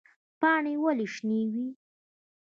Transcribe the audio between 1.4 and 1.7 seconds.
وي؟